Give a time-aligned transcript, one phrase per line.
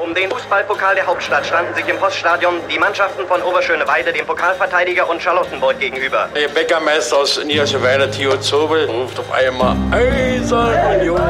[0.00, 5.10] Um den Fußballpokal der Hauptstadt standen sich im Poststadion die Mannschaften von Oberschöneweide, dem Pokalverteidiger
[5.10, 6.28] und Charlottenburg gegenüber.
[6.36, 11.20] Der Bäckermeister aus Niederschöneweide, Theo Zobel, ruft auf einmal Eisern Union.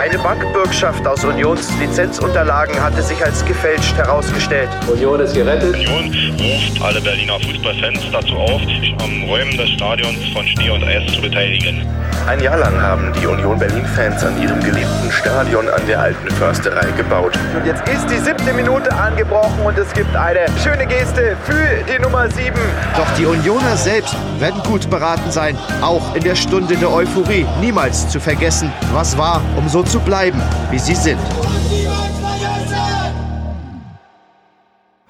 [0.00, 4.70] Eine Bankbürgschaft aus Unions Lizenzunterlagen hatte sich als gefälscht herausgestellt.
[4.90, 5.74] Union ist gerettet.
[5.74, 10.82] Union ruft alle Berliner Fußballfans dazu auf, sich am Räumen des Stadions von Schnee und
[10.82, 11.86] Eis zu beteiligen.
[12.26, 16.90] Ein Jahr lang haben die Union Berlin-Fans an ihrem geliebten Stadion an der alten Försterei
[16.96, 17.38] gebaut.
[17.54, 22.02] Und jetzt ist die siebte Minute angebrochen und es gibt eine schöne Geste für die
[22.02, 22.58] Nummer sieben.
[22.96, 28.08] Doch die Unioner selbst werden gut beraten sein, auch in der Stunde der Euphorie niemals
[28.08, 31.20] zu vergessen, was war, um so zu bleiben, wie sie sind.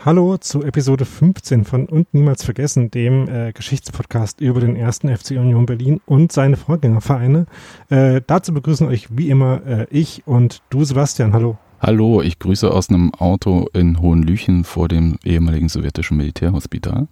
[0.06, 5.32] Hallo zu Episode 15 von Und Niemals Vergessen, dem äh, Geschichtspodcast über den ersten FC
[5.32, 7.46] Union Berlin und seine Vorgängervereine.
[7.88, 11.32] Äh, dazu begrüßen euch wie immer äh, ich und du, Sebastian.
[11.32, 11.58] Hallo.
[11.80, 17.08] Hallo, ich grüße aus einem Auto in Hohenlüchen vor dem ehemaligen sowjetischen Militärhospital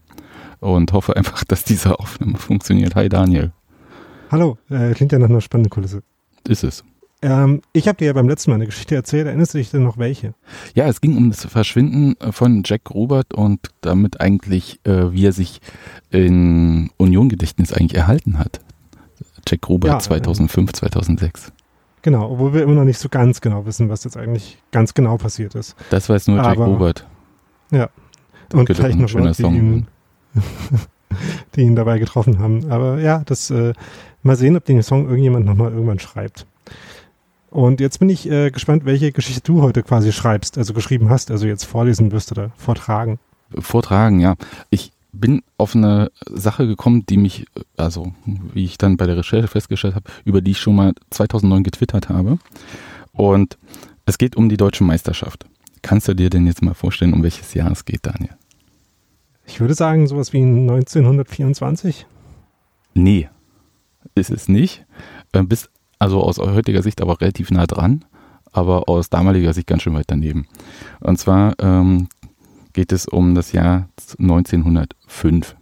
[0.60, 2.94] und hoffe einfach, dass diese Aufnahme funktioniert.
[2.94, 3.50] Hi Daniel.
[4.30, 6.04] Hallo, äh, klingt ja nach einer spannenden Kulisse.
[6.46, 6.84] Ist es.
[7.24, 9.26] Ähm, ich habe dir ja beim letzten Mal eine Geschichte erzählt.
[9.26, 10.34] Erinnerst du dich denn noch welche?
[10.74, 15.32] Ja, es ging um das Verschwinden von Jack Robert und damit eigentlich, äh, wie er
[15.32, 15.62] sich
[16.10, 18.60] in Union-Gedächtnis eigentlich erhalten hat.
[19.48, 21.50] Jack Robert Ja, 2005, 2006.
[22.02, 25.16] Genau, obwohl wir immer noch nicht so ganz genau wissen, was jetzt eigentlich ganz genau
[25.16, 25.74] passiert ist.
[25.88, 27.06] Das weiß nur Jack Aber- Robert.
[27.70, 27.88] Ja.
[28.52, 29.86] Und Könnte vielleicht noch schöner die Song ihn,
[31.56, 32.70] die ihn dabei getroffen haben.
[32.70, 33.72] Aber ja, das äh,
[34.22, 36.46] mal sehen, ob den Song irgendjemand nochmal irgendwann schreibt.
[37.54, 41.30] Und jetzt bin ich äh, gespannt, welche Geschichte du heute quasi schreibst, also geschrieben hast,
[41.30, 43.20] also jetzt vorlesen wirst oder vortragen.
[43.56, 44.34] Vortragen, ja.
[44.70, 49.46] Ich bin auf eine Sache gekommen, die mich, also wie ich dann bei der Recherche
[49.46, 52.38] festgestellt habe, über die ich schon mal 2009 getwittert habe.
[53.12, 53.56] Und
[54.04, 55.46] es geht um die deutsche Meisterschaft.
[55.80, 58.34] Kannst du dir denn jetzt mal vorstellen, um welches Jahr es geht, Daniel?
[59.46, 62.04] Ich würde sagen, sowas wie 1924.
[62.94, 63.28] Nee,
[64.16, 64.84] ist es nicht.
[65.32, 65.70] Äh, Bis,
[66.04, 68.04] also aus heutiger Sicht aber relativ nah dran,
[68.52, 70.46] aber aus damaliger Sicht ganz schön weit daneben.
[71.00, 72.08] Und zwar ähm,
[72.74, 73.88] geht es um das Jahr
[74.18, 75.56] 1905.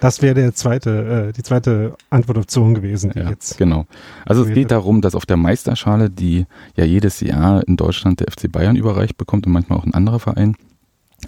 [0.00, 3.58] Das wäre der zweite, äh, die zweite Antwortoption gewesen, die Ja, jetzt.
[3.58, 3.86] genau.
[4.24, 8.26] Also es geht darum, dass auf der Meisterschale, die ja jedes Jahr in Deutschland der
[8.32, 10.56] FC Bayern überreicht bekommt und manchmal auch ein anderer Verein,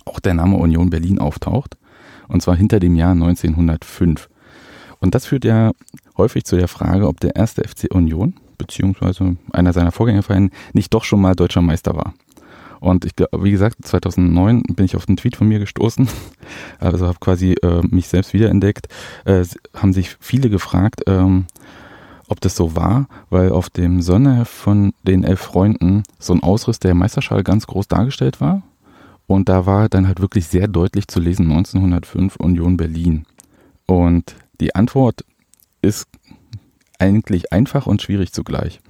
[0.05, 1.77] auch der Name Union Berlin auftaucht.
[2.29, 4.29] Und zwar hinter dem Jahr 1905.
[5.03, 5.73] Und das führt ja
[6.17, 11.03] häufig zu der Frage, ob der erste FC Union, beziehungsweise einer seiner Vorgängervereine, nicht doch
[11.03, 12.15] schon mal deutscher Meister war.
[12.79, 16.09] Und ich glaube, wie gesagt, 2009 bin ich auf einen Tweet von mir gestoßen,
[16.79, 18.87] also habe quasi äh, mich selbst wiederentdeckt,
[19.25, 21.47] äh, haben sich viele gefragt, ähm,
[22.29, 26.79] ob das so war, weil auf dem Sonderheft von den elf Freunden so ein Ausriss
[26.79, 28.63] der Meisterschale ganz groß dargestellt war.
[29.27, 33.27] Und da war dann halt wirklich sehr deutlich zu lesen 1905 Union Berlin.
[33.87, 35.25] Und die Antwort
[35.83, 36.07] ist
[36.99, 38.81] eigentlich einfach und schwierig zugleich.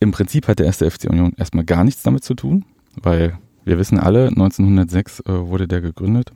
[0.00, 2.64] Im Prinzip hat der erste FC Union erstmal gar nichts damit zu tun,
[3.00, 6.32] weil wir wissen alle, 1906 äh, wurde der gegründet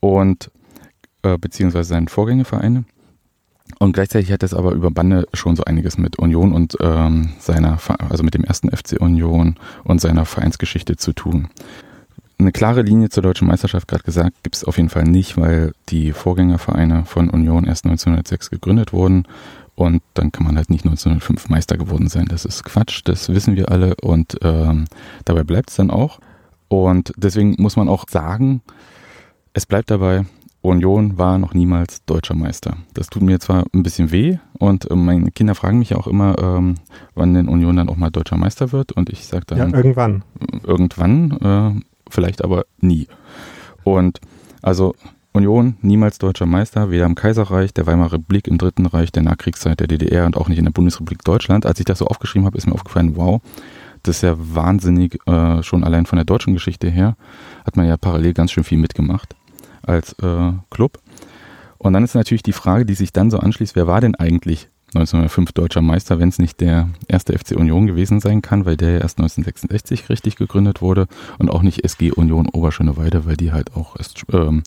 [0.00, 0.50] und
[1.22, 2.84] äh, beziehungsweise seinen Vorgängervereine.
[3.78, 7.78] Und gleichzeitig hat es aber über Bande schon so einiges mit Union und ähm, seiner,
[8.08, 11.48] also mit dem ersten FC Union und seiner Vereinsgeschichte zu tun.
[12.40, 15.72] Eine klare Linie zur deutschen Meisterschaft, gerade gesagt, gibt es auf jeden Fall nicht, weil
[15.88, 19.24] die Vorgängervereine von Union erst 1906 gegründet wurden
[19.74, 22.26] und dann kann man halt nicht 1905 Meister geworden sein.
[22.28, 24.84] Das ist Quatsch, das wissen wir alle und ähm,
[25.24, 26.20] dabei bleibt es dann auch.
[26.68, 28.60] Und deswegen muss man auch sagen,
[29.52, 30.24] es bleibt dabei,
[30.60, 32.76] Union war noch niemals deutscher Meister.
[32.94, 36.06] Das tut mir zwar ein bisschen weh und äh, meine Kinder fragen mich ja auch
[36.06, 36.74] immer, ähm,
[37.14, 40.22] wann denn Union dann auch mal deutscher Meister wird und ich sage dann, Ja, irgendwann.
[40.64, 43.08] irgendwann, äh, vielleicht aber nie.
[43.84, 44.20] Und
[44.62, 44.94] also
[45.32, 49.78] Union niemals deutscher Meister, weder im Kaiserreich, der Weimarer Republik, im Dritten Reich, der Nachkriegszeit
[49.80, 51.66] der DDR und auch nicht in der Bundesrepublik Deutschland.
[51.66, 53.40] Als ich das so aufgeschrieben habe, ist mir aufgefallen, wow,
[54.02, 57.16] das ist ja wahnsinnig, äh, schon allein von der deutschen Geschichte her,
[57.64, 59.36] hat man ja parallel ganz schön viel mitgemacht
[59.82, 60.98] als äh, Club.
[61.78, 64.68] Und dann ist natürlich die Frage, die sich dann so anschließt, wer war denn eigentlich
[64.94, 68.92] 1905 deutscher Meister, wenn es nicht der erste FC Union gewesen sein kann, weil der
[68.92, 71.08] ja erst 1966 richtig gegründet wurde
[71.38, 74.62] und auch nicht SG Union Oberschöneweide, weil die halt auch erst ähm,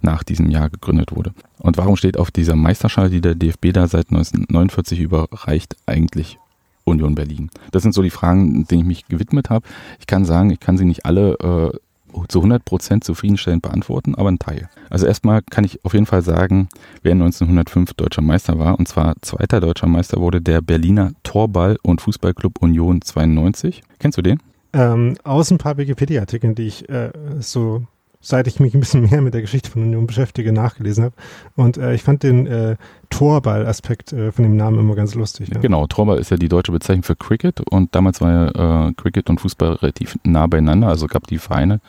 [0.00, 1.34] nach diesem Jahr gegründet wurde.
[1.58, 6.38] Und warum steht auf dieser Meisterschale, die der DFB da seit 1949 überreicht, eigentlich
[6.84, 7.50] Union Berlin?
[7.70, 9.66] Das sind so die Fragen, denen ich mich gewidmet habe.
[10.00, 11.78] Ich kann sagen, ich kann sie nicht alle äh,
[12.26, 14.68] zu 100% zufriedenstellend beantworten, aber ein Teil.
[14.90, 16.68] Also erstmal kann ich auf jeden Fall sagen,
[17.02, 18.78] wer 1905 deutscher Meister war.
[18.78, 23.82] Und zwar zweiter deutscher Meister wurde der Berliner Torball- und Fußballclub Union 92.
[23.98, 24.38] Kennst du den?
[24.72, 27.10] Ähm, aus ein paar Wikipedia-Artikeln, die ich äh,
[27.40, 27.86] so
[28.20, 31.14] seit ich mich ein bisschen mehr mit der Geschichte von Union beschäftige, nachgelesen habe.
[31.56, 32.76] Und äh, ich fand den äh,
[33.10, 35.48] Torball-Aspekt äh, von dem Namen immer ganz lustig.
[35.48, 35.60] Ja.
[35.60, 39.30] Genau, Torball ist ja die deutsche Bezeichnung für Cricket und damals war ja äh, Cricket
[39.30, 41.80] und Fußball relativ nah beieinander, also gab die Vereine,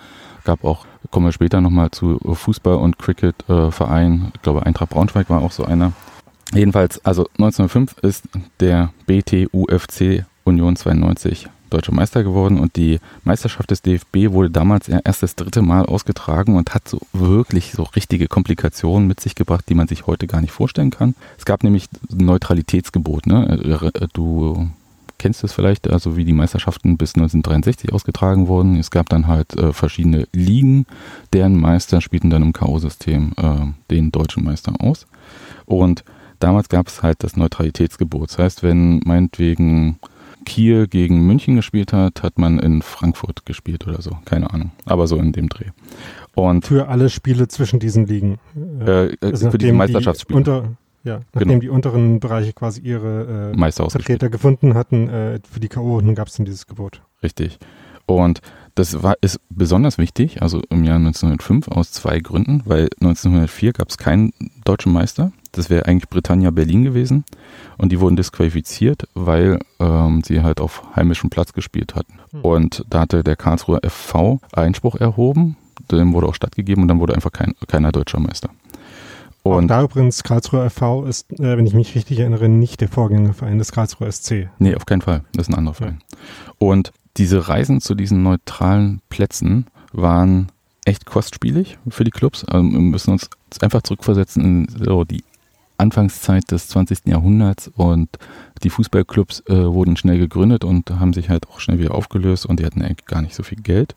[0.43, 5.29] gab auch, kommen wir später nochmal zu Fußball- und Cricket-Verein, äh, ich glaube Eintracht Braunschweig
[5.29, 5.93] war auch so einer.
[6.53, 8.27] Jedenfalls, also 1905 ist
[8.59, 15.23] der BTUFC Union 92 deutscher Meister geworden und die Meisterschaft des DFB wurde damals erst
[15.23, 19.75] das dritte Mal ausgetragen und hat so wirklich so richtige Komplikationen mit sich gebracht, die
[19.75, 21.15] man sich heute gar nicht vorstellen kann.
[21.37, 23.27] Es gab nämlich ein Neutralitätsgebot.
[23.27, 23.79] Ne?
[24.13, 24.69] Du
[25.19, 28.77] kennst es vielleicht, also wie die Meisterschaften bis 1963 ausgetragen wurden.
[28.77, 30.87] Es gab dann halt äh, verschiedene Ligen,
[31.33, 35.05] deren Meister spielten dann im K.O.-System äh, den deutschen Meister aus.
[35.65, 36.03] Und
[36.39, 38.31] damals gab es halt das Neutralitätsgebot.
[38.31, 39.99] Das heißt, wenn meinetwegen
[40.45, 44.17] Kiel gegen München gespielt hat, hat man in Frankfurt gespielt oder so.
[44.25, 44.71] Keine Ahnung.
[44.85, 45.69] Aber so in dem Dreh.
[46.35, 48.39] Und für alle Spiele zwischen diesen Ligen.
[48.79, 50.37] Äh, also für die Meisterschaftsspiele.
[50.37, 50.63] Unter,
[51.03, 51.61] ja, nachdem genau.
[51.61, 56.01] die unteren Bereiche quasi ihre äh, Vertreter gefunden hatten, äh, für die K.O.
[56.13, 57.01] gab es dann dieses Gebot.
[57.23, 57.59] Richtig.
[58.15, 58.41] Und
[58.75, 63.89] das war, ist besonders wichtig, also im Jahr 1905 aus zwei Gründen, weil 1904 gab
[63.89, 64.31] es keinen
[64.63, 65.31] deutschen Meister.
[65.51, 67.25] Das wäre eigentlich Britannia Berlin gewesen.
[67.77, 72.19] Und die wurden disqualifiziert, weil ähm, sie halt auf heimischem Platz gespielt hatten.
[72.31, 72.41] Mhm.
[72.41, 75.57] Und da hatte der Karlsruher FV Einspruch erhoben,
[75.91, 78.49] dem wurde auch stattgegeben und dann wurde einfach kein, keiner deutscher Meister.
[79.43, 82.89] Und auch da übrigens, Karlsruher FV ist, äh, wenn ich mich richtig erinnere, nicht der
[82.89, 84.49] Vorgängerverein des Karlsruher SC.
[84.59, 85.23] Nee, auf keinen Fall.
[85.33, 85.99] Das ist ein anderer Verein.
[86.01, 86.17] Ja.
[86.59, 90.47] Und diese Reisen zu diesen neutralen Plätzen waren
[90.85, 92.45] echt kostspielig für die Clubs.
[92.45, 93.29] Also wir müssen uns
[93.59, 95.23] einfach zurückversetzen in so die
[95.77, 96.99] Anfangszeit des 20.
[97.05, 98.09] Jahrhunderts und
[98.63, 102.59] die Fußballclubs äh, wurden schnell gegründet und haben sich halt auch schnell wieder aufgelöst und
[102.59, 103.95] die hatten eigentlich gar nicht so viel Geld.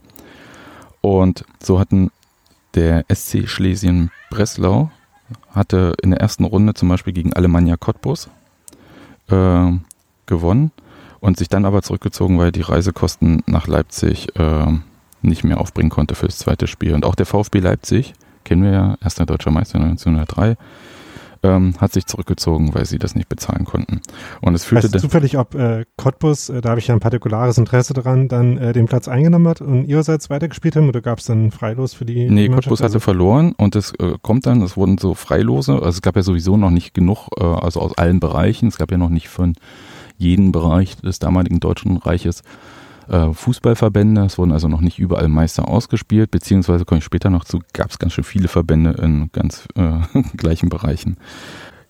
[1.01, 2.11] Und so hatten
[2.75, 4.91] der SC Schlesien-Breslau
[5.51, 8.29] hatte in der ersten Runde zum Beispiel gegen Alemannia Cottbus
[9.29, 9.73] äh,
[10.27, 10.73] gewonnen
[11.23, 14.67] und sich dann aber zurückgezogen, weil die Reisekosten nach Leipzig äh,
[15.23, 16.95] nicht mehr aufbringen konnte für das zweite Spiel.
[16.95, 18.13] Und auch der VfB Leipzig,
[18.45, 20.57] kennen wir ja, erster deutscher Meister 1903,
[21.45, 24.01] ähm, hat sich zurückgezogen, weil sie das nicht bezahlen konnten.
[24.41, 27.01] Und es führte weißt du zufällig, ob äh, Cottbus, äh, da habe ich ja ein
[27.01, 31.21] partikulares Interesse dran, dann äh, den Platz eingenommen hat und ihrerseits weitergespielt haben oder gab
[31.21, 34.61] es dann Freilos für die Nee, Cottbus hatte also verloren und es äh, kommt dann,
[34.63, 37.97] es wurden so Freilose, also es gab ja sowieso noch nicht genug, äh, also aus
[37.97, 39.55] allen Bereichen, es gab ja noch nicht von
[40.19, 42.43] jeden Bereich des damaligen Deutschen Reiches
[43.09, 44.25] äh, Fußballverbände.
[44.25, 47.91] Es wurden also noch nicht überall Meister ausgespielt, beziehungsweise komme ich später noch zu, gab
[47.91, 50.01] es ganz schön viele Verbände in ganz äh,
[50.37, 51.17] gleichen Bereichen.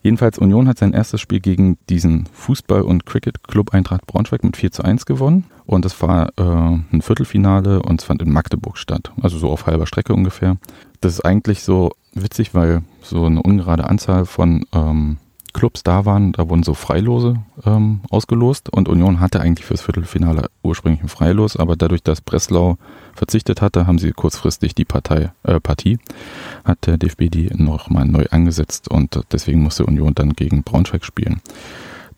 [0.02, 4.72] Jedenfalls Union hat sein erstes Spiel gegen diesen Fußball- und Cricket-Club Eintracht Braunschweig mit 4
[4.72, 5.44] zu 1 gewonnen.
[5.64, 9.12] Und es war äh, ein Viertelfinale und es fand in Magdeburg statt.
[9.22, 10.56] Also so auf halber Strecke ungefähr.
[11.00, 15.18] Das ist eigentlich so witzig, weil so eine ungerade Anzahl von ähm,
[15.52, 20.50] Clubs da waren, da wurden so Freilose ähm, ausgelost und Union hatte eigentlich fürs Viertelfinale
[20.62, 22.78] ursprünglich ein Freilos, aber dadurch, dass Breslau
[23.14, 25.98] verzichtet hatte, haben sie kurzfristig die Partei, äh, Partie,
[26.64, 31.40] hat der DFB die nochmal neu angesetzt und deswegen musste Union dann gegen Braunschweig spielen.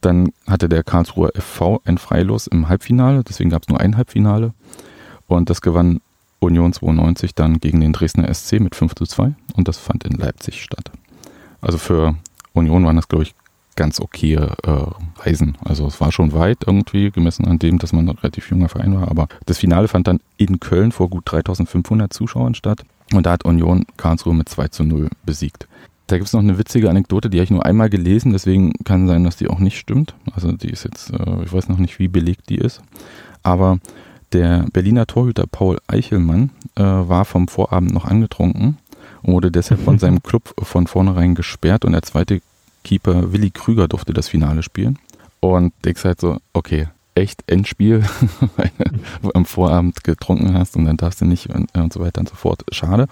[0.01, 4.53] Dann hatte der Karlsruher FV ein Freilos im Halbfinale, deswegen gab es nur ein Halbfinale
[5.27, 6.01] und das gewann
[6.41, 10.13] Union 92 dann gegen den Dresdner SC mit 5 zu 2 und das fand in
[10.13, 10.93] Leipzig statt.
[11.61, 12.15] Also für
[12.55, 13.35] Union waren das, glaube ich,
[13.77, 14.49] ganz okay äh,
[15.19, 15.59] Reisen.
[15.65, 18.95] Also es war schon weit irgendwie, gemessen an dem, dass man ein relativ junger Verein
[18.95, 19.09] war.
[19.09, 22.85] Aber das Finale fand dann in Köln vor gut 3500 Zuschauern statt.
[23.13, 25.69] Und da hat Union Karlsruhe mit 2 zu 0 besiegt.
[26.07, 29.09] Da gibt es noch eine witzige Anekdote, die habe ich nur einmal gelesen, deswegen kann
[29.09, 30.15] sein, dass die auch nicht stimmt.
[30.35, 32.83] Also die ist jetzt, äh, ich weiß noch nicht, wie belegt die ist.
[33.43, 33.79] Aber
[34.33, 38.77] der Berliner Torhüter Paul Eichelmann äh, war vom Vorabend noch angetrunken
[39.25, 42.41] und wurde deshalb von seinem Club von vornherein gesperrt und der zweite
[42.85, 44.99] Keeper Willi Krüger durfte das Finale spielen.
[45.41, 48.03] Und denkst halt so, okay, echt Endspiel,
[48.57, 48.71] weil
[49.23, 52.29] du am Vorabend getrunken hast und dann darfst du nicht und, und so weiter und
[52.29, 52.65] so fort.
[52.71, 53.09] Schade.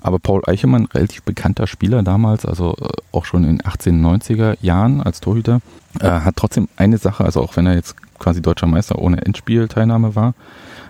[0.00, 5.02] Aber Paul Eichemann, relativ bekannter Spieler damals, also äh, auch schon in den 1890er Jahren
[5.02, 5.60] als Torhüter,
[6.00, 10.14] äh, hat trotzdem eine Sache, also auch wenn er jetzt quasi deutscher Meister ohne Endspielteilnahme
[10.14, 10.34] war,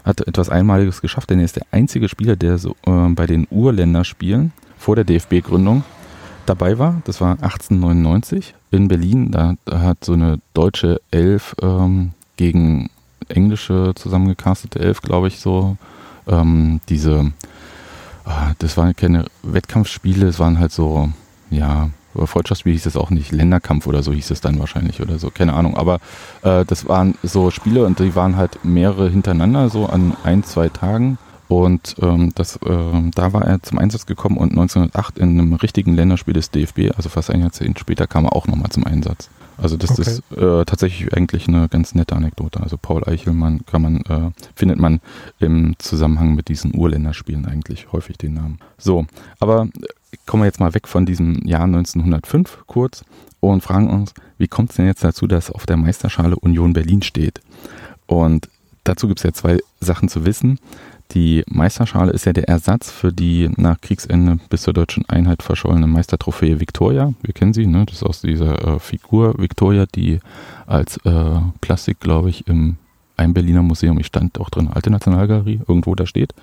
[0.09, 3.47] hat etwas Einmaliges geschafft, denn er ist der einzige Spieler, der so äh, bei den
[3.51, 5.85] Urländerspielen vor der DFB-Gründung
[6.47, 7.03] dabei war.
[7.05, 9.31] Das war 1899 in Berlin.
[9.31, 12.89] Da, da hat so eine deutsche Elf ähm, gegen
[13.29, 15.77] englische zusammengecastete Elf, glaube ich, so
[16.27, 17.33] ähm, diese,
[18.25, 21.11] ah, das waren keine Wettkampfspiele, es waren halt so,
[21.51, 21.91] ja,
[22.27, 25.55] Freundschaftsspiel hieß es auch nicht, Länderkampf oder so hieß es dann wahrscheinlich oder so, keine
[25.55, 25.77] Ahnung.
[25.77, 26.01] Aber
[26.43, 30.69] äh, das waren so Spiele und die waren halt mehrere hintereinander, so an ein, zwei
[30.69, 31.19] Tagen.
[31.49, 35.95] Und ähm, das, äh, da war er zum Einsatz gekommen und 1908 in einem richtigen
[35.95, 39.31] Länderspiel des DFB, also fast ein Jahrzehnt später, kam er auch nochmal zum Einsatz.
[39.61, 40.03] Also das okay.
[40.03, 42.61] ist äh, tatsächlich eigentlich eine ganz nette Anekdote.
[42.61, 45.01] Also Paul Eichelmann kann man, äh, findet man
[45.41, 48.59] im Zusammenhang mit diesen Urländerspielen eigentlich häufig den Namen.
[48.77, 49.07] So,
[49.41, 49.69] aber
[50.27, 53.05] kommen wir jetzt mal weg von diesem Jahr 1905 kurz
[53.41, 57.03] und fragen uns, wie kommt es denn jetzt dazu, dass auf der Meisterschale Union Berlin
[57.03, 57.41] steht?
[58.07, 58.49] Und
[58.85, 60.59] dazu gibt es ja zwei Sachen zu wissen.
[61.13, 65.87] Die Meisterschale ist ja der Ersatz für die nach Kriegsende bis zur deutschen Einheit verschollene
[65.87, 67.15] Meistertrophäe Victoria.
[67.23, 67.87] Wir kennen sie, ne?
[67.87, 70.21] Das ist aus dieser äh, Figur Victoria, die
[70.67, 72.77] als äh, Plastik, glaube ich, im
[73.17, 76.35] ein Berliner Museum, ich stand auch drin, Alte Nationalgalerie, irgendwo da steht.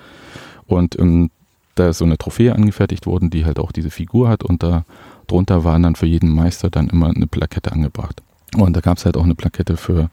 [0.67, 1.31] Und ähm,
[1.75, 4.85] da ist so eine Trophäe angefertigt worden, die halt auch diese Figur hat und da
[5.27, 8.21] drunter waren dann für jeden Meister dann immer eine Plakette angebracht.
[8.55, 10.09] Und da gab es halt auch eine Plakette für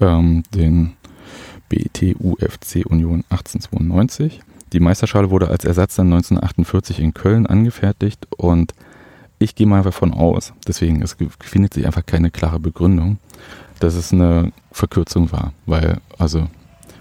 [0.00, 0.92] ähm, den
[1.68, 4.40] BTUFC Union 1892.
[4.72, 8.74] Die Meisterschale wurde als Ersatz dann 1948 in Köln angefertigt und
[9.38, 13.18] ich gehe mal davon aus, deswegen es findet sich einfach keine klare Begründung,
[13.78, 16.48] dass es eine Verkürzung war, weil also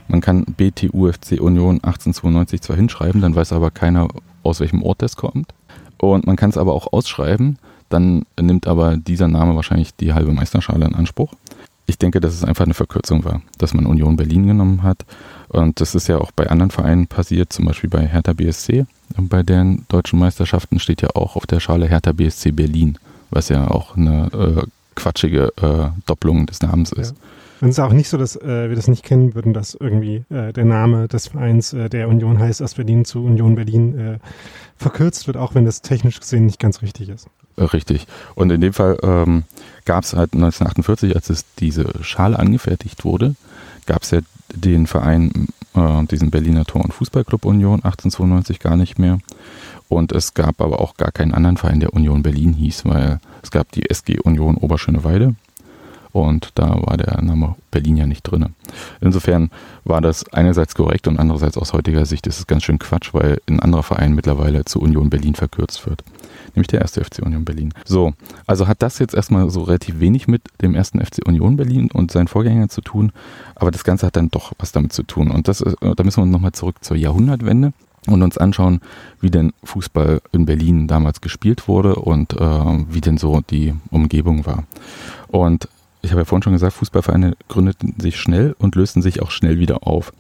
[0.08, 4.08] man kann BTUFC Union 1892 zwar hinschreiben, dann weiß aber keiner,
[4.44, 5.54] aus welchem Ort das kommt.
[5.98, 7.58] Und man kann es aber auch ausschreiben,
[7.90, 11.34] dann nimmt aber dieser Name wahrscheinlich die halbe Meisterschale in Anspruch
[11.88, 15.06] ich denke, dass es einfach eine Verkürzung war, dass man Union Berlin genommen hat.
[15.48, 18.86] Und das ist ja auch bei anderen Vereinen passiert, zum Beispiel bei Hertha BSC.
[19.16, 22.98] Und bei den deutschen Meisterschaften steht ja auch auf der Schale Hertha BSC Berlin,
[23.30, 24.64] was ja auch eine äh,
[24.96, 27.12] quatschige äh, Doppelung des Namens ist.
[27.12, 27.18] Ja.
[27.60, 30.24] Und es ist auch nicht so, dass äh, wir das nicht kennen würden, dass irgendwie
[30.30, 34.20] äh, der Name des Vereins, äh, der Union heißt, aus Berlin zu Union Berlin äh,
[34.78, 37.28] verkürzt wird, auch wenn das technisch gesehen nicht ganz richtig ist.
[37.56, 38.06] Äh, richtig.
[38.36, 39.44] Und in dem Fall ähm,
[39.86, 43.36] gab es halt 1948, als es diese Schale angefertigt wurde,
[43.86, 44.20] gab es ja
[44.54, 49.20] den Verein, äh, diesen Berliner Tor- und Fußballclub Union 1892 gar nicht mehr.
[49.90, 53.52] Und es gab aber auch gar keinen anderen Verein, der Union Berlin hieß, weil es
[53.52, 55.36] gab die SG Union Oberschöneweide
[56.12, 58.54] und da war der Name Berlin ja nicht drin.
[59.02, 59.52] Insofern
[59.84, 63.40] war das einerseits korrekt und andererseits aus heutiger Sicht ist es ganz schön Quatsch, weil
[63.48, 66.04] ein anderer Verein mittlerweile zu Union Berlin verkürzt wird
[66.58, 67.74] nämlich der erste FC Union Berlin.
[67.86, 68.14] So,
[68.46, 72.12] also hat das jetzt erstmal so relativ wenig mit dem ersten FC Union Berlin und
[72.12, 73.12] seinen Vorgängern zu tun,
[73.56, 75.32] aber das Ganze hat dann doch was damit zu tun.
[75.32, 77.74] Und das, da müssen wir nochmal zurück zur Jahrhundertwende
[78.08, 78.82] und uns anschauen,
[79.22, 84.46] wie denn Fußball in Berlin damals gespielt wurde und äh, wie denn so die Umgebung
[84.46, 84.64] war.
[85.28, 85.70] Und
[86.01, 89.60] ich habe ja vorhin schon gesagt, Fußballvereine gründeten sich schnell und lösten sich auch schnell
[89.60, 90.13] wieder auf.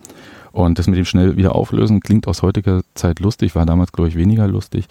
[0.57, 4.09] Und das mit dem schnell wieder auflösen klingt aus heutiger Zeit lustig, war damals, glaube
[4.09, 4.87] ich, weniger lustig,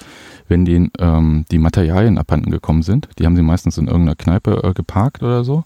[0.47, 3.09] wenn denen ähm, die Materialien abhanden gekommen sind.
[3.19, 5.65] Die haben sie meistens in irgendeiner Kneipe äh, geparkt oder so.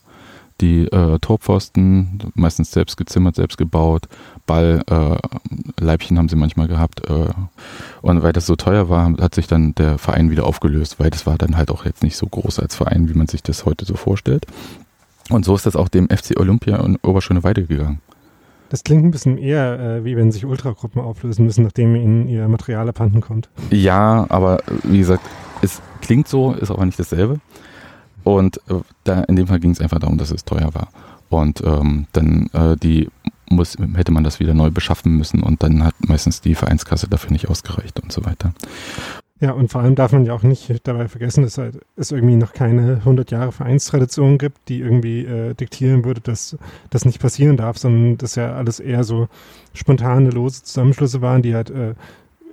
[0.62, 4.08] Die äh, Torpfosten, meistens selbst gezimmert, selbst gebaut.
[4.46, 5.16] Ball, äh,
[5.82, 7.08] Leibchen haben sie manchmal gehabt.
[7.08, 7.28] Äh,
[8.00, 11.26] und weil das so teuer war, hat sich dann der Verein wieder aufgelöst, weil das
[11.26, 13.84] war dann halt auch jetzt nicht so groß als Verein, wie man sich das heute
[13.84, 14.46] so vorstellt.
[15.28, 18.00] Und so ist das auch dem FC Olympia in Oberschöneweide gegangen.
[18.70, 22.46] Das klingt ein bisschen eher, äh, wie wenn sich Ultragruppen auflösen müssen, nachdem ihnen ihr
[22.48, 23.48] Material abhanden kommt.
[23.70, 25.22] Ja, aber wie gesagt,
[25.60, 27.40] es klingt so, ist aber nicht dasselbe.
[28.22, 30.88] Und äh, da in dem Fall ging es einfach darum, dass es teuer war.
[31.30, 33.08] Und ähm, dann äh, die
[33.50, 37.32] muss, hätte man das wieder neu beschaffen müssen und dann hat meistens die Vereinskasse dafür
[37.32, 38.52] nicht ausgereicht und so weiter.
[39.40, 41.58] Ja, und vor allem darf man ja auch nicht dabei vergessen, dass
[41.96, 46.58] es irgendwie noch keine 100 Jahre Vereinstradition gibt, die irgendwie äh, diktieren würde, dass
[46.90, 49.28] das nicht passieren darf, sondern dass ja alles eher so
[49.72, 51.94] spontane, lose Zusammenschlüsse waren, die halt äh,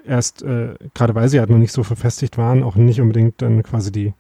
[0.06, 3.64] erst, äh, gerade weil sie halt noch nicht so verfestigt waren, auch nicht unbedingt dann
[3.64, 4.14] quasi die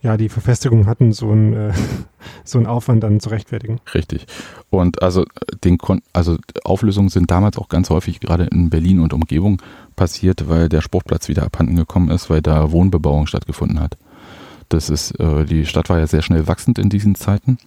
[0.00, 1.72] ja, die Verfestigung hatten, so ein äh,
[2.44, 3.80] so einen Aufwand dann zu rechtfertigen.
[3.94, 4.26] Richtig.
[4.70, 5.24] Und also
[5.64, 9.60] den Kon also Auflösungen sind damals auch ganz häufig gerade in Berlin und Umgebung
[9.98, 13.98] passiert, weil der Sportplatz wieder abhanden gekommen ist, weil da Wohnbebauung stattgefunden hat.
[14.70, 17.58] Das ist, äh, die Stadt war ja sehr schnell wachsend in diesen Zeiten.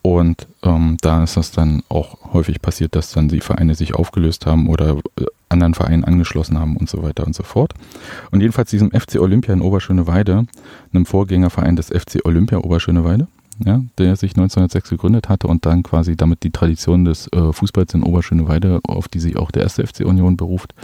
[0.00, 4.46] Und ähm, da ist das dann auch häufig passiert, dass dann die Vereine sich aufgelöst
[4.46, 7.74] haben oder äh, anderen Vereinen angeschlossen haben und so weiter und so fort.
[8.32, 10.46] Und jedenfalls diesem FC Olympia in Oberschöneweide,
[10.92, 13.28] einem Vorgängerverein des FC Olympia Oberschöneweide,
[13.64, 17.94] ja, der sich 1906 gegründet hatte und dann quasi damit die Tradition des äh, Fußballs
[17.94, 20.74] in Oberschöneweide, auf die sich auch der erste FC Union beruft,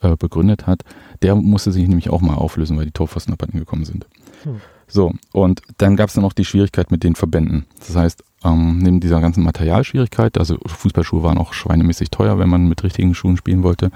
[0.00, 0.82] äh, begründet hat,
[1.22, 4.06] der musste sich nämlich auch mal auflösen, weil die Torpfosten abhanden gekommen sind.
[4.42, 4.60] Hm.
[4.88, 7.66] So, und dann gab es dann noch die Schwierigkeit mit den Verbänden.
[7.78, 12.68] Das heißt, ähm, neben dieser ganzen Materialschwierigkeit, also Fußballschuhe waren auch schweinemäßig teuer, wenn man
[12.68, 13.90] mit richtigen Schuhen spielen wollte.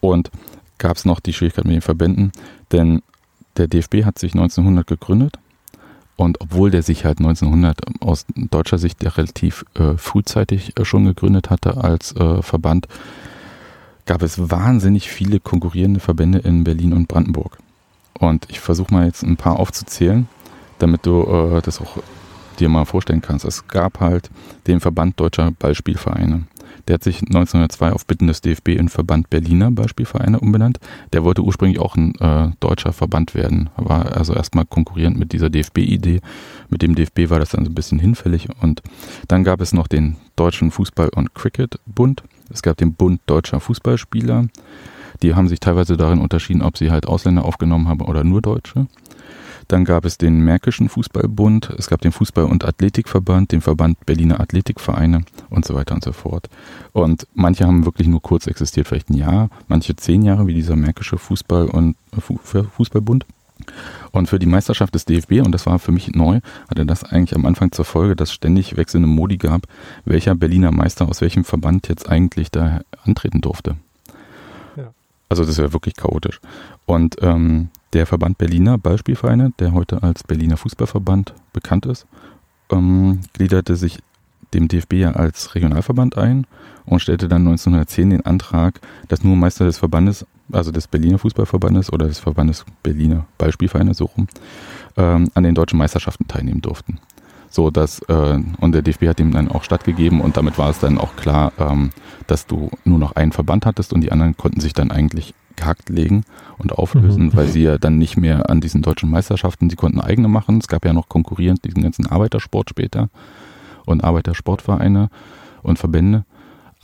[0.00, 0.30] Und
[0.78, 2.32] gab es noch die Schwierigkeit mit den Verbänden,
[2.70, 3.02] denn
[3.56, 5.38] der DFB hat sich 1900 gegründet
[6.16, 11.04] und obwohl der sich halt 1900 aus deutscher Sicht ja relativ äh, frühzeitig äh, schon
[11.04, 12.86] gegründet hatte als äh, Verband,
[14.06, 17.58] gab es wahnsinnig viele konkurrierende Verbände in Berlin und Brandenburg.
[18.18, 20.28] Und ich versuche mal jetzt ein paar aufzuzählen,
[20.78, 21.98] damit du äh, das auch
[22.58, 23.44] dir mal vorstellen kannst.
[23.44, 24.30] Es gab halt
[24.66, 26.44] den Verband Deutscher Ballspielvereine.
[26.86, 30.78] Der hat sich 1902 auf Bitten des DFB in Verband Berliner Beispielvereine umbenannt.
[31.12, 35.50] Der wollte ursprünglich auch ein äh, deutscher Verband werden, war also erstmal konkurrierend mit dieser
[35.50, 36.20] DFB-Idee.
[36.68, 38.48] Mit dem DFB war das dann so ein bisschen hinfällig.
[38.60, 38.82] Und
[39.28, 42.22] dann gab es noch den Deutschen Fußball- und Cricket-Bund.
[42.50, 44.46] Es gab den Bund Deutscher Fußballspieler.
[45.22, 48.86] Die haben sich teilweise darin unterschieden, ob sie halt Ausländer aufgenommen haben oder nur Deutsche.
[49.68, 54.40] Dann gab es den Märkischen Fußballbund, es gab den Fußball- und Athletikverband, den Verband Berliner
[54.40, 56.50] Athletikvereine und so weiter und so fort.
[56.92, 60.76] Und manche haben wirklich nur kurz existiert, vielleicht ein Jahr, manche zehn Jahre, wie dieser
[60.76, 63.24] Märkische Fußball- und Fußballbund.
[64.10, 67.34] Und für die Meisterschaft des DFB, und das war für mich neu, hatte das eigentlich
[67.34, 69.66] am Anfang zur Folge, dass ständig wechselnde Modi gab,
[70.04, 73.76] welcher Berliner Meister aus welchem Verband jetzt eigentlich da antreten durfte.
[74.76, 74.92] Ja.
[75.28, 76.40] Also das wäre wirklich chaotisch.
[76.86, 82.06] Und ähm, der Verband Berliner Ballspielvereine, der heute als Berliner Fußballverband bekannt ist,
[82.70, 84.00] ähm, gliederte sich
[84.52, 86.46] dem DFB ja als Regionalverband ein
[86.86, 91.92] und stellte dann 1910 den Antrag, dass nur Meister des Verbandes, also des Berliner Fußballverbandes
[91.92, 94.28] oder des Verbandes Berliner Ballspielvereine, so rum,
[94.96, 96.98] ähm, an den deutschen Meisterschaften teilnehmen durften.
[97.50, 100.80] So dass, äh, und der DFB hat ihm dann auch stattgegeben und damit war es
[100.80, 101.90] dann auch klar, ähm,
[102.26, 105.88] dass du nur noch einen Verband hattest und die anderen konnten sich dann eigentlich gehackt
[105.88, 106.24] legen
[106.58, 107.34] und auflösen, mhm.
[107.34, 110.58] weil sie ja dann nicht mehr an diesen deutschen Meisterschaften, sie konnten eigene machen.
[110.58, 113.08] Es gab ja noch konkurrierend diesen ganzen Arbeitersport später
[113.86, 115.10] und Arbeitersportvereine
[115.62, 116.24] und Verbände.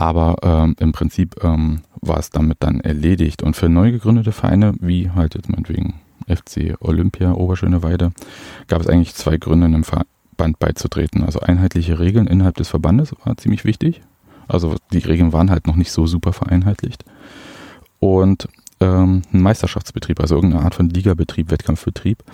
[0.00, 3.42] Aber ähm, im Prinzip ähm, war es damit dann erledigt.
[3.42, 8.11] Und für neu gegründete Vereine, wie halt jetzt meinetwegen FC Olympia Oberschöneweide,
[8.66, 11.23] gab es eigentlich zwei Gründe, einem Verband beizutreten.
[11.23, 14.00] Also einheitliche Regeln innerhalb des Verbandes war ziemlich wichtig.
[14.49, 17.04] Also die Regeln waren halt noch nicht so super vereinheitlicht.
[17.99, 18.49] Und
[18.80, 22.25] ähm, ein Meisterschaftsbetrieb, also irgendeine Art von Ligabetrieb, Wettkampfbetrieb.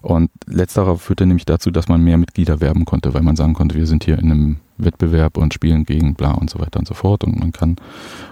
[0.00, 3.74] Und letzterer führte nämlich dazu, dass man mehr Mitglieder werben konnte, weil man sagen konnte,
[3.74, 6.94] wir sind hier in einem Wettbewerb und spielen gegen bla und so weiter und so
[6.94, 7.24] fort.
[7.24, 7.76] Und man kann,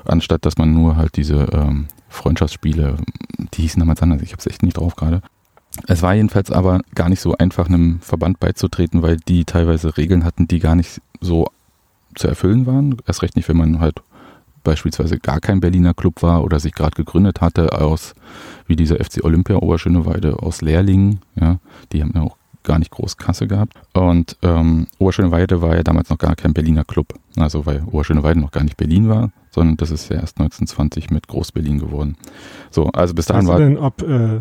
[0.04, 2.96] anstatt dass man nur halt diese ähm, Freundschaftsspiele,
[3.54, 5.22] die hießen damals anders, ich habe es echt nicht drauf gerade.
[5.87, 10.24] Es war jedenfalls aber gar nicht so einfach, einem Verband beizutreten, weil die teilweise Regeln
[10.24, 11.46] hatten, die gar nicht so
[12.14, 12.96] zu erfüllen waren.
[13.07, 14.02] Erst recht nicht, wenn man halt
[14.62, 18.14] beispielsweise gar kein Berliner Club war oder sich gerade gegründet hatte aus,
[18.66, 21.59] wie dieser FC Olympia Oberschöneweide aus Lehrlingen, ja,
[21.92, 23.74] die haben ja auch gar nicht groß Kasse gehabt.
[23.92, 27.14] Und ähm, Oberschöneweide war ja damals noch gar kein Berliner Club.
[27.37, 31.29] Also weil Oberschöneweide noch gar nicht Berlin war, sondern das ist ja erst 1920 mit
[31.29, 32.16] Groß-Berlin geworden.
[32.70, 33.59] So, also bis dahin weißt war.
[33.59, 34.40] Du denn, ob äh,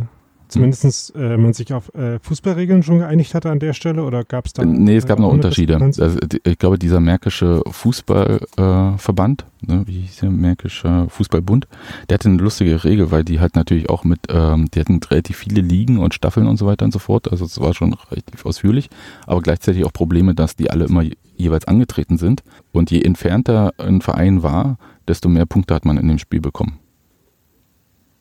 [0.53, 4.45] zumindest äh, man sich auf äh, Fußballregeln schon geeinigt hatte an der Stelle oder gab
[4.45, 4.63] es da?
[4.63, 5.79] Nee, es gab noch Unterschiede.
[5.81, 11.67] Also, ich glaube, dieser Märkische Fußballverband, äh, ne, wie hieß der Märkische Fußballbund,
[12.09, 15.37] der hatte eine lustige Regel, weil die halt natürlich auch mit, ähm, die hatten relativ
[15.37, 17.31] viele Ligen und Staffeln und so weiter und so fort.
[17.31, 18.89] Also es war schon relativ ausführlich,
[19.25, 21.03] aber gleichzeitig auch Probleme, dass die alle immer
[21.35, 22.43] jeweils angetreten sind.
[22.71, 26.79] Und je entfernter ein Verein war, desto mehr Punkte hat man in dem Spiel bekommen.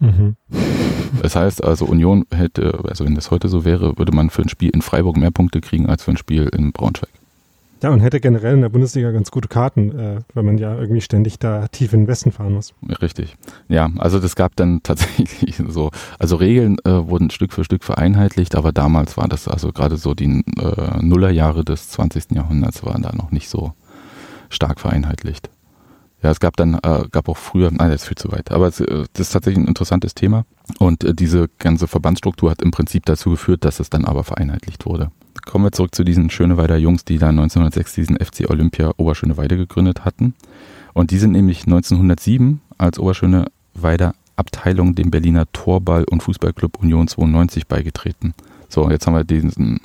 [0.03, 0.37] Mhm.
[1.23, 4.49] Das heißt also, Union hätte, also wenn das heute so wäre, würde man für ein
[4.49, 7.11] Spiel in Freiburg mehr Punkte kriegen als für ein Spiel in Braunschweig.
[7.83, 11.01] Ja, und hätte generell in der Bundesliga ganz gute Karten, äh, weil man ja irgendwie
[11.01, 12.75] ständig da tief in den Westen fahren muss.
[13.01, 13.37] Richtig.
[13.69, 18.55] Ja, also das gab dann tatsächlich so, also Regeln äh, wurden Stück für Stück vereinheitlicht,
[18.55, 22.33] aber damals war das, also gerade so die äh, Nullerjahre des 20.
[22.33, 23.73] Jahrhunderts waren da noch nicht so
[24.49, 25.51] stark vereinheitlicht.
[26.23, 28.69] Ja, es gab dann, äh, gab auch früher, nein, das ist viel zu weit, aber
[28.69, 30.45] es, äh, das ist tatsächlich ein interessantes Thema.
[30.79, 34.87] Und äh, diese ganze Verbandsstruktur hat im Prinzip dazu geführt, dass es dann aber vereinheitlicht
[34.87, 35.11] wurde.
[35.45, 40.05] Kommen wir zurück zu diesen Schöneweider Jungs, die da 1906 diesen FC Olympia Oberschöneweide gegründet
[40.05, 40.35] hatten.
[40.93, 47.67] Und die sind nämlich 1907 als Oberschöneweider Abteilung dem Berliner Torball- und Fußballclub Union 92
[47.67, 48.35] beigetreten.
[48.69, 49.81] So, jetzt haben wir diesen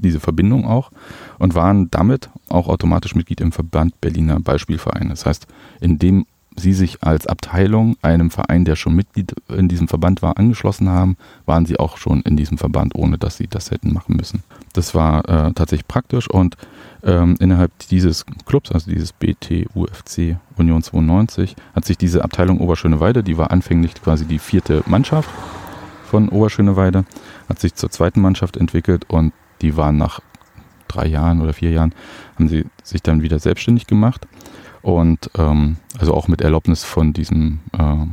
[0.00, 0.90] diese Verbindung auch
[1.38, 5.10] und waren damit auch automatisch Mitglied im Verband Berliner Ballspielvereine.
[5.10, 5.46] Das heißt,
[5.80, 10.88] indem sie sich als Abteilung einem Verein, der schon Mitglied in diesem Verband war, angeschlossen
[10.88, 11.16] haben,
[11.46, 14.42] waren sie auch schon in diesem Verband, ohne dass sie das hätten machen müssen.
[14.72, 16.56] Das war äh, tatsächlich praktisch und
[17.04, 23.38] ähm, innerhalb dieses Clubs, also dieses BTUFC Union 92, hat sich diese Abteilung Oberschöneweide, die
[23.38, 25.30] war anfänglich quasi die vierte Mannschaft
[26.04, 27.04] von Oberschöneweide,
[27.48, 30.20] hat sich zur zweiten Mannschaft entwickelt und die waren nach
[30.88, 31.94] drei Jahren oder vier Jahren,
[32.36, 34.26] haben sie sich dann wieder selbstständig gemacht.
[34.82, 38.06] Und ähm, also auch mit Erlaubnis von diesem äh,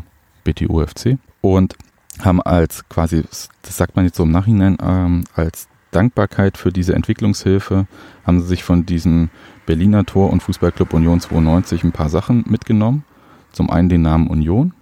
[0.43, 1.75] BTUFC und
[2.21, 6.93] haben als quasi, das sagt man jetzt so im Nachhinein, ähm, als Dankbarkeit für diese
[6.93, 7.88] Entwicklungshilfe
[8.23, 9.29] haben sie sich von diesem
[9.65, 13.03] Berliner Tor und Fußballclub Union 92 ein paar Sachen mitgenommen.
[13.51, 14.73] Zum einen den Namen Union,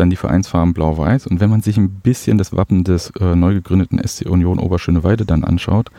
[0.00, 3.54] dann die Vereinsfarben Blau-Weiß und wenn man sich ein bisschen das Wappen des äh, neu
[3.54, 5.90] gegründeten SC Union Oberschöneweide dann anschaut,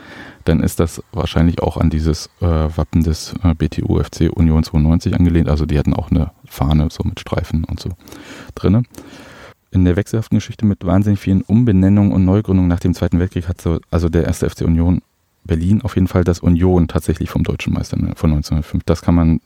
[0.44, 5.14] dann ist das wahrscheinlich auch an dieses äh, Wappen des äh, BTU FC Union 92
[5.14, 5.48] angelehnt.
[5.48, 7.90] Also die hatten auch eine Fahne so mit Streifen und so
[8.54, 8.82] drinne
[9.70, 13.60] in der wechselhaften Geschichte mit wahnsinnig vielen Umbenennungen und Neugründungen nach dem Zweiten Weltkrieg hat
[13.60, 15.00] so, also der erste FC Union
[15.44, 18.84] Berlin auf jeden Fall das Union tatsächlich vom deutschen Meister ne, von 1905.
[18.84, 19.40] Das kann man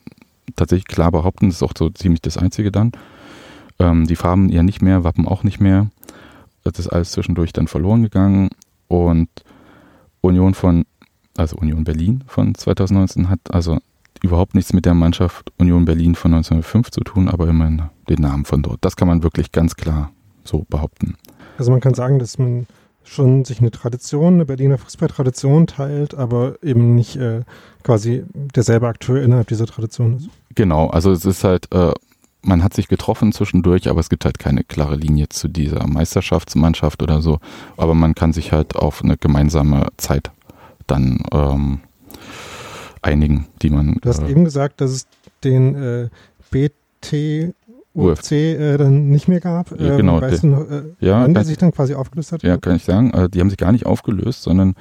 [0.57, 1.49] tatsächlich klar behaupten.
[1.49, 2.93] Das ist auch so ziemlich das Einzige dann.
[3.79, 5.89] Ähm, die Farben ja nicht mehr, Wappen auch nicht mehr.
[6.65, 8.51] Das ist alles zwischendurch dann verloren gegangen.
[8.89, 9.29] Und
[10.21, 10.85] Union von,
[11.37, 13.79] also Union Berlin von 2019 hat also
[14.23, 18.45] überhaupt nichts mit der Mannschaft Union Berlin von 1905 zu tun, aber immerhin den Namen
[18.45, 18.79] von dort.
[18.81, 20.11] Das kann man wirklich ganz klar
[20.45, 21.17] so behaupten.
[21.59, 22.67] Also man kann sagen, dass man
[23.05, 27.43] schon sich eine Tradition, eine Berliner Fußballtradition teilt, aber eben nicht äh,
[27.83, 30.29] quasi derselbe Akteur innerhalb dieser Tradition ist.
[30.55, 31.93] Genau, also es ist halt, äh,
[32.47, 37.03] man hat sich getroffen zwischendurch, aber es gibt halt keine klare Linie zu dieser Meisterschaftsmannschaft
[37.03, 37.39] oder so.
[37.77, 40.31] Aber man kann sich halt auf eine gemeinsame Zeit
[40.87, 41.81] dann ähm,
[43.03, 43.99] einigen, die man.
[44.01, 45.07] Du hast äh, eben gesagt, dass es
[45.43, 46.09] den äh,
[46.51, 47.55] BT
[47.95, 49.73] UFC äh, dann nicht mehr gab.
[49.73, 50.21] Ähm, genau.
[50.21, 52.43] Weißt du noch, äh, ja, wann der sich dann quasi aufgelöst hat?
[52.43, 53.11] Ja, kann ich sagen.
[53.13, 54.75] Äh, die haben sich gar nicht aufgelöst, sondern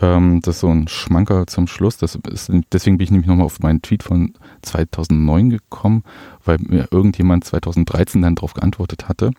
[0.00, 1.96] ähm, das ist so ein Schmanker zum Schluss.
[1.98, 6.04] Das ist, deswegen bin ich nämlich nochmal auf meinen Tweet von 2009 gekommen,
[6.44, 9.30] weil mir irgendjemand 2013 dann darauf geantwortet hatte,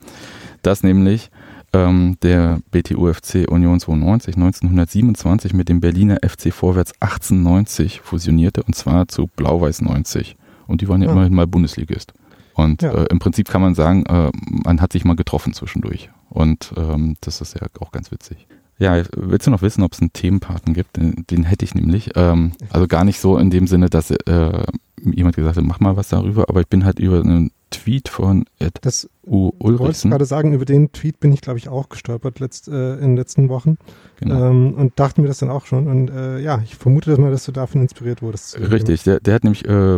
[0.62, 1.30] dass nämlich
[1.74, 9.08] ähm, der BTUFC Union 92 1927 mit dem Berliner FC Vorwärts 1890 fusionierte und zwar
[9.08, 10.38] zu Blau-Weiß 90.
[10.68, 11.14] Und die waren ja, ja.
[11.14, 12.14] immerhin mal Bundesligist.
[12.54, 12.92] Und ja.
[12.92, 16.10] äh, im Prinzip kann man sagen, äh, man hat sich mal getroffen zwischendurch.
[16.30, 18.48] Und ähm, das ist ja auch ganz witzig.
[18.78, 20.98] Ja, willst du noch wissen, ob es einen Themenpaten gibt?
[20.98, 22.12] Den, den hätte ich nämlich.
[22.16, 24.66] Ähm, also gar nicht so in dem Sinne, dass äh,
[25.02, 28.46] jemand gesagt hat, mach mal was darüber, aber ich bin halt über einen Tweet von
[28.60, 29.52] Ed das U.
[29.60, 30.10] Ulrichsen.
[30.10, 33.02] Ich gerade sagen, über den Tweet bin ich, glaube ich, auch gestolpert letzt, äh, in
[33.02, 33.78] den letzten Wochen.
[34.20, 34.50] Genau.
[34.50, 35.88] Ähm, und dachte mir das dann auch schon.
[35.88, 38.60] Und äh, ja, ich vermute dass mal, dass du davon inspiriert wurdest.
[38.60, 39.98] Richtig, der, der hat nämlich äh,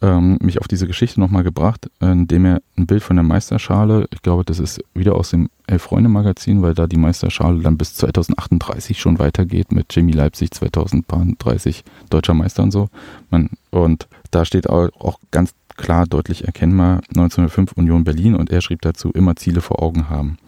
[0.00, 4.22] ähm, mich auf diese Geschichte nochmal gebracht, indem er ein Bild von der Meisterschale, ich
[4.22, 9.18] glaube, das ist wieder aus dem Elf-Freunde-Magazin, weil da die Meisterschale dann bis 2038 schon
[9.18, 12.88] weitergeht mit Jimmy Leipzig 2030 deutscher Meister und so.
[13.30, 18.60] Man, und da steht auch, auch ganz klar, deutlich erkennbar 1905 Union Berlin und er
[18.60, 20.38] schrieb dazu, immer Ziele vor Augen haben.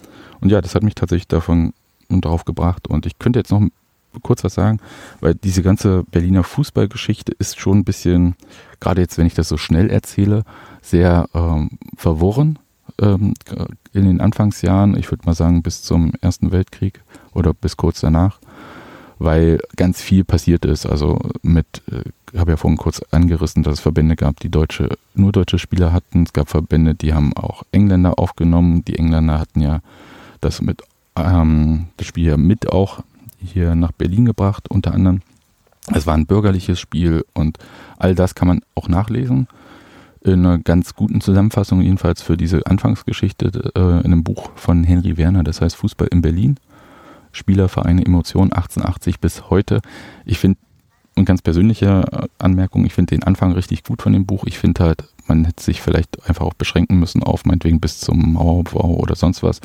[0.40, 1.72] Und ja, das hat mich tatsächlich davon
[2.08, 3.62] und darauf gebracht und ich könnte jetzt noch
[4.22, 4.80] kurz was sagen,
[5.20, 8.34] weil diese ganze Berliner Fußballgeschichte ist schon ein bisschen,
[8.80, 10.44] gerade jetzt, wenn ich das so schnell erzähle,
[10.82, 12.58] sehr ähm, verworren
[13.00, 13.34] ähm,
[13.92, 18.40] in den Anfangsjahren, ich würde mal sagen bis zum Ersten Weltkrieg oder bis kurz danach
[19.20, 20.86] weil ganz viel passiert ist.
[20.86, 24.88] Also mit, ich äh, habe ja vorhin kurz angerissen, dass es Verbände gab, die deutsche,
[25.14, 26.24] nur deutsche Spieler hatten.
[26.24, 28.82] Es gab Verbände, die haben auch Engländer aufgenommen.
[28.86, 29.80] Die Engländer hatten ja
[30.40, 30.82] das mit
[31.16, 33.00] ähm, das Spiel ja mit auch
[33.40, 35.20] hier nach Berlin gebracht, unter anderem.
[35.92, 37.58] Es war ein bürgerliches Spiel und
[37.98, 39.48] all das kann man auch nachlesen.
[40.22, 45.16] In einer ganz guten Zusammenfassung, jedenfalls für diese Anfangsgeschichte, äh, in einem Buch von Henry
[45.16, 46.56] Werner, das heißt Fußball in Berlin.
[47.32, 49.80] Spielervereine Emotionen 1880 bis heute.
[50.24, 50.58] Ich finde,
[51.16, 54.44] und ganz persönliche äh, Anmerkung, ich finde den Anfang richtig gut von dem Buch.
[54.46, 58.34] Ich finde halt, man hätte sich vielleicht einfach auch beschränken müssen auf meinetwegen bis zum
[58.34, 59.60] Mauerbau oder sonst was.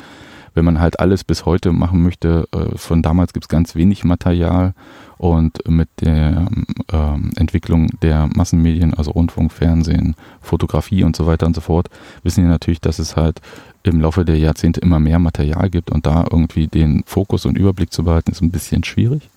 [0.56, 4.04] Wenn man halt alles bis heute machen möchte, äh, von damals gibt es ganz wenig
[4.04, 4.72] Material
[5.18, 6.48] und mit der
[6.90, 11.88] ähm, Entwicklung der Massenmedien, also Rundfunk, Fernsehen, Fotografie und so weiter und so fort,
[12.22, 13.42] wissen wir natürlich, dass es halt
[13.82, 17.92] im Laufe der Jahrzehnte immer mehr Material gibt und da irgendwie den Fokus und Überblick
[17.92, 19.28] zu behalten, ist ein bisschen schwierig.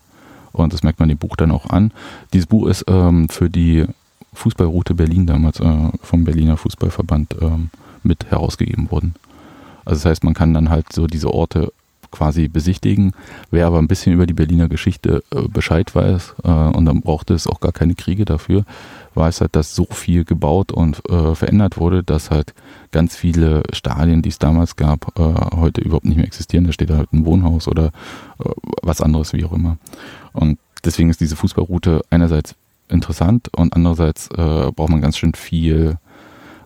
[0.54, 1.92] Und das merkt man dem Buch dann auch an.
[2.32, 3.86] Dieses Buch ist ähm, für die
[4.34, 7.72] Fußballroute Berlin damals äh, vom Berliner Fußballverband ähm,
[8.04, 9.16] mit herausgegeben worden.
[9.86, 11.72] Also das heißt, man kann dann halt so diese Orte
[12.12, 13.12] quasi besichtigen.
[13.52, 17.34] Wer aber ein bisschen über die Berliner Geschichte äh, Bescheid weiß, äh, und dann brauchte
[17.34, 18.66] es auch gar keine Kriege dafür,
[19.16, 22.54] weiß halt, dass so viel gebaut und äh, verändert wurde, dass halt
[22.92, 26.66] ganz viele Stadien, die es damals gab, äh, heute überhaupt nicht mehr existieren.
[26.66, 27.88] Da steht halt ein Wohnhaus oder
[28.44, 28.50] äh,
[28.82, 29.78] was anderes, wie auch immer.
[30.34, 32.56] Und deswegen ist diese Fußballroute einerseits
[32.88, 35.98] interessant und andererseits äh, braucht man ganz schön viel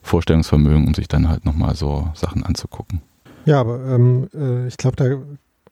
[0.03, 3.01] Vorstellungsvermögen, um sich dann halt nochmal so Sachen anzugucken.
[3.45, 5.17] Ja, aber ähm, äh, ich glaube, da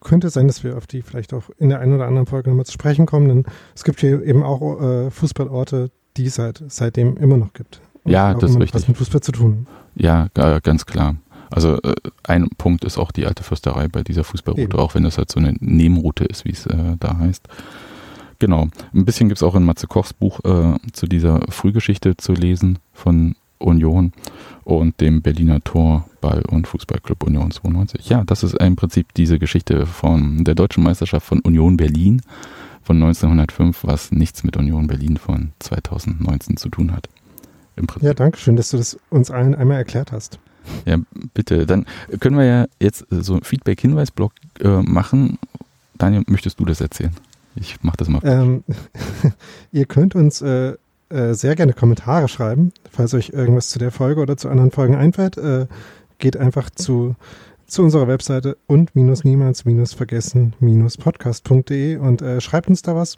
[0.01, 2.49] könnte es sein, dass wir auf die vielleicht auch in der einen oder anderen Folge
[2.49, 6.63] nochmal zu sprechen kommen, denn es gibt hier eben auch äh, Fußballorte, die es seit,
[6.67, 7.81] seitdem immer noch gibt.
[8.03, 8.81] Und ja, das ist richtig.
[8.81, 9.67] Was mit Fußball zu tun.
[9.95, 11.15] Ja, ganz klar.
[11.51, 14.79] Also äh, ein Punkt ist auch die alte Fürsterei bei dieser Fußballroute, Eben.
[14.79, 17.47] auch wenn das halt so eine Nebenroute ist, wie es äh, da heißt.
[18.39, 18.69] Genau.
[18.93, 22.79] Ein bisschen gibt es auch in Matze Kochs Buch äh, zu dieser Frühgeschichte zu lesen
[22.93, 24.13] von Union
[24.63, 28.09] und dem Berliner Tor Ball- und Fußballclub Union 92.
[28.09, 32.21] Ja, das ist im Prinzip diese Geschichte von der deutschen Meisterschaft von Union Berlin
[32.83, 37.07] von 1905, was nichts mit Union Berlin von 2019 zu tun hat.
[38.01, 40.39] Ja, danke schön, dass du das uns allen einmal erklärt hast.
[40.85, 40.97] Ja,
[41.33, 41.65] bitte.
[41.65, 41.85] Dann
[42.19, 45.39] können wir ja jetzt so einen Feedback-Hinweis-Blog äh, machen.
[45.97, 47.15] Daniel, möchtest du das erzählen?
[47.55, 48.21] Ich mache das mal.
[48.23, 48.63] Ähm,
[49.71, 50.75] ihr könnt uns äh,
[51.11, 54.95] äh, sehr gerne Kommentare schreiben, falls euch irgendwas zu der Folge oder zu anderen Folgen
[54.95, 55.37] einfällt.
[55.37, 55.67] Äh,
[56.17, 57.15] geht einfach zu
[57.71, 62.97] zu unserer Webseite und minus niemals minus vergessen minus podcast.de und äh, schreibt uns da
[62.97, 63.17] was.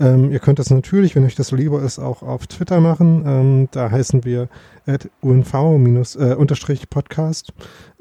[0.00, 3.22] Ähm, ihr könnt das natürlich, wenn euch das so lieber ist, auch auf Twitter machen.
[3.24, 4.48] Ähm, da heißen wir
[4.86, 6.36] at unv minus äh.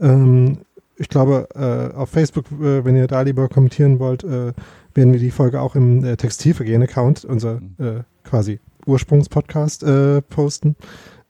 [0.01, 0.57] Ähm,
[0.95, 5.61] ich glaube, äh, auf Facebook, wenn ihr da lieber kommentieren wollt, werden wir die Folge
[5.61, 10.75] auch im Textilvergehen-Account, unser äh, quasi Ursprungspodcast, äh, posten.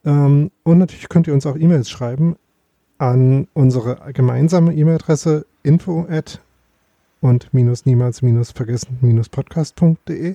[0.04, 2.36] Ähm, und natürlich könnt ihr uns auch E-Mails schreiben
[2.98, 6.40] an unsere gemeinsame E-Mail-Adresse info at
[7.20, 10.34] und minus niemals minus vergessen minus podcast.de.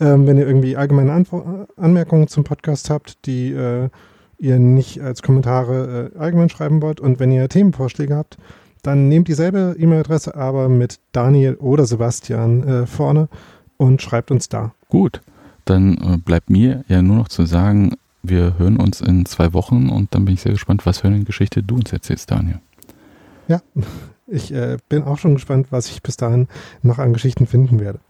[0.00, 1.34] Ähm, wenn ihr irgendwie allgemeine Anf
[1.76, 3.90] Anmerkungen zum Podcast habt, die äh,
[4.38, 8.38] ihr nicht als Kommentare äh, allgemein schreiben wollt und wenn ihr Themenvorschläge habt,
[8.82, 13.28] dann nehmt dieselbe E-Mail-Adresse aber mit Daniel oder Sebastian äh, vorne
[13.76, 14.72] und schreibt uns da.
[14.88, 15.20] Gut,
[15.70, 19.88] dann äh, bleibt mir ja nur noch zu sagen, wir hören uns in zwei Wochen
[19.88, 22.60] und dann bin ich sehr gespannt, was für eine Geschichte du uns erzählst, Daniel.
[23.48, 23.62] Ja,
[24.26, 26.48] ich äh, bin auch schon gespannt, was ich bis dahin
[26.82, 28.00] noch an Geschichten finden werde.